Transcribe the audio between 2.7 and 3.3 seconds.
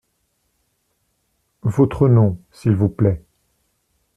vous plait?